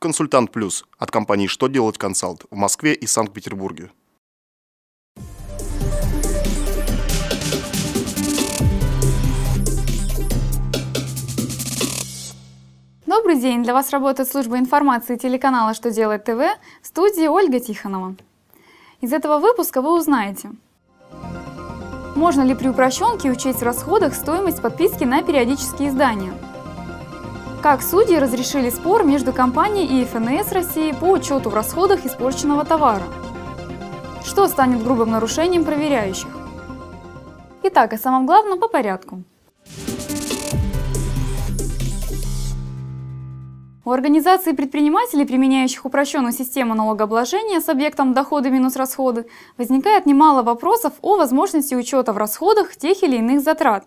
[0.00, 3.90] «Консультант Плюс» от компании «Что делать консалт» в Москве и Санкт-Петербурге.
[13.04, 13.62] Добрый день!
[13.62, 16.40] Для вас работает служба информации телеканала «Что делает ТВ»
[16.80, 18.16] в студии Ольга Тихонова.
[19.02, 20.52] Из этого выпуска вы узнаете,
[22.16, 26.32] можно ли при упрощенке учесть в расходах стоимость подписки на периодические издания–
[27.62, 33.02] как судьи разрешили спор между компанией и ФНС России по учету в расходах испорченного товара?
[34.24, 36.30] Что станет грубым нарушением проверяющих?
[37.62, 39.24] Итак, о самом главном по порядку.
[43.84, 49.26] У организаций предпринимателей, применяющих упрощенную систему налогообложения с объектом доходы минус расходы,
[49.58, 53.84] возникает немало вопросов о возможности учета в расходах тех или иных затрат,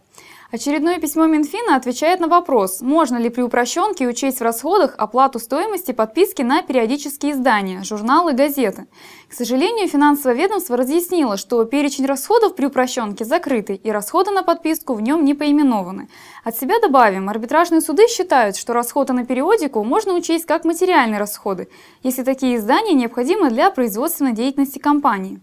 [0.54, 5.94] Очередное письмо Минфина отвечает на вопрос, можно ли при упрощенке учесть в расходах оплату стоимости
[5.94, 8.86] подписки на периодические издания, журналы, газеты.
[9.28, 14.94] К сожалению, финансовое ведомство разъяснило, что перечень расходов при упрощенке закрытый и расходы на подписку
[14.94, 16.08] в нем не поименованы.
[16.44, 21.67] От себя добавим, арбитражные суды считают, что расходы на периодику можно учесть как материальные расходы,
[22.04, 25.42] если такие издания необходимы для производственной деятельности компании.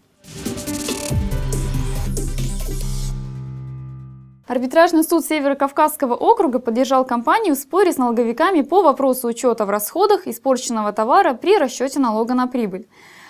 [4.50, 10.26] Арбитражный суд Северо-Кавказского округа поддержал компанию в споре с налоговиками по вопросу учета в расходах
[10.26, 12.88] испорченного товара при расчете налога на прибыль.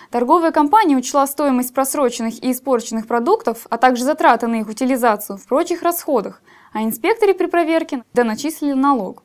[0.09, 5.45] Торговая компания учла стоимость просроченных и испорченных продуктов, а также затраты на их утилизацию в
[5.45, 6.41] прочих расходах,
[6.73, 9.21] а инспекторы при проверке доначислили налог.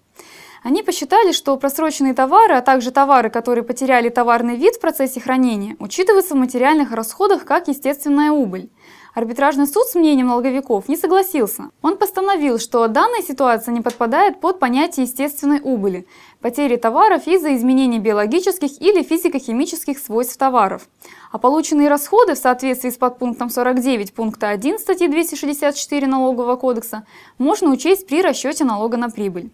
[0.67, 5.77] Они посчитали, что просроченные товары, а также товары, которые потеряли товарный вид в процессе хранения,
[5.79, 8.69] учитываются в материальных расходах как естественная убыль.
[9.15, 11.71] Арбитражный суд с мнением налоговиков не согласился.
[11.83, 16.09] Он постановил, что данная ситуация не подпадает под понятие естественной убыли,
[16.41, 20.89] потери товаров из-за изменений биологических или физико-химических свойств товаров.
[21.31, 27.07] А полученные расходы в соответствии с подпунктом 49 пункта 1 статьи 264 Налогового кодекса
[27.39, 29.53] можно учесть при расчете налога на прибыль.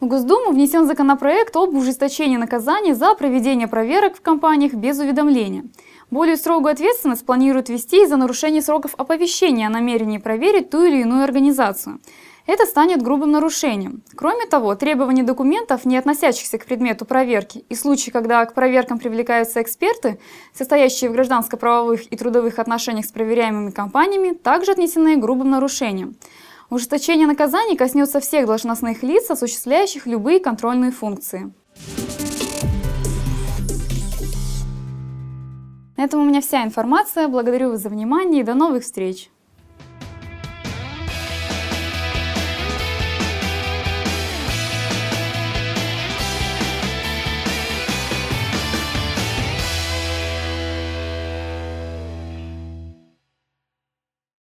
[0.00, 5.64] В Госдуму внесен законопроект об ужесточении наказаний за проведение проверок в компаниях без уведомления.
[6.08, 11.24] Более строгую ответственность планируют ввести из-за нарушения сроков оповещения о намерении проверить ту или иную
[11.24, 11.98] организацию.
[12.46, 14.02] Это станет грубым нарушением.
[14.14, 19.60] Кроме того, требования документов, не относящихся к предмету проверки, и случаи, когда к проверкам привлекаются
[19.60, 20.20] эксперты,
[20.54, 26.14] состоящие в гражданско-правовых и трудовых отношениях с проверяемыми компаниями, также отнесены грубым нарушениям.
[26.70, 31.52] Ужесточение наказаний коснется всех должностных лиц, осуществляющих любые контрольные функции.
[35.96, 37.26] На этом у меня вся информация.
[37.28, 39.30] Благодарю вас за внимание и до новых встреч!